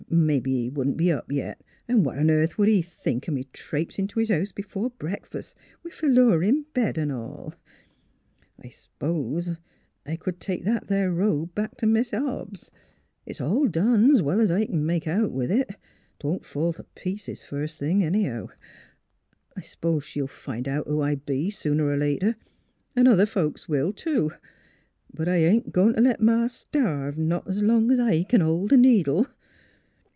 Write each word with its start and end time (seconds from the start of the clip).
Mebbe 0.13 0.47
he 0.47 0.67
wouldn't 0.69 0.97
be 0.97 1.09
up 1.09 1.31
yit; 1.31 1.57
'n' 1.87 2.03
what 2.03 2.17
on 2.17 2.29
airth 2.29 2.57
would 2.57 2.67
he 2.67 2.81
think 2.81 3.29
o' 3.29 3.31
me 3.31 3.45
traipsin' 3.53 4.09
t' 4.09 4.19
his 4.19 4.27
house 4.29 4.51
b'fore 4.51 4.89
breakfas' 4.99 5.55
with 5.83 5.93
Philura 5.93 6.45
in 6.45 6.63
bed 6.73 6.97
'n' 6.97 7.11
all. 7.11 7.53
I 8.61 8.67
s'pose 8.67 9.55
I 10.05 10.17
c'd 10.17 10.41
take 10.41 10.65
that 10.65 10.87
there 10.87 11.13
robe 11.13 11.55
back 11.55 11.77
t' 11.77 11.85
Mis' 11.85 12.11
Hobbs. 12.11 12.71
It's 13.25 13.39
all 13.39 13.67
done 13.67 14.13
s' 14.13 14.21
well 14.21 14.41
's 14.41 14.51
I 14.51 14.65
c'n 14.65 14.85
make 14.85 15.07
out 15.07 15.31
with 15.31 15.49
it. 15.49 15.77
'Twon't 16.19 16.43
fall 16.43 16.73
t' 16.73 16.83
pieces 16.93 17.41
first 17.43 17.77
thing, 17.77 18.03
anyhow.... 18.03 18.49
I 19.55 19.61
s'pose 19.61 20.03
she'll 20.03 20.27
find 20.27 20.67
out 20.67 20.87
who 20.87 20.99
I 21.01 21.15
be, 21.15 21.49
sooner 21.49 21.85
er 21.87 21.95
later. 21.97 22.35
'N' 22.97 23.07
other 23.07 23.25
72 23.25 23.25
NEIGHBORS 23.25 23.33
folks 23.33 23.69
will, 23.69 23.93
too; 23.93 24.31
but 25.13 25.29
I 25.29 25.37
ain't 25.37 25.67
a 25.67 25.71
goin' 25.71 25.93
t' 25.93 26.01
let 26.01 26.19
Ma 26.19 26.47
starve, 26.47 27.17
not 27.17 27.47
s' 27.49 27.61
long 27.61 27.89
's 27.89 27.99
I 28.01 28.23
c'n 28.23 28.41
hold 28.41 28.73
a 28.73 28.77
needle." 28.77 29.27